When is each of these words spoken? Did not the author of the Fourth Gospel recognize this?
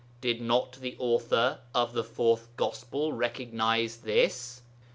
Did 0.19 0.41
not 0.41 0.71
the 0.79 0.95
author 0.97 1.59
of 1.75 1.93
the 1.93 2.03
Fourth 2.03 2.47
Gospel 2.57 3.13
recognize 3.13 3.97
this? 3.97 4.63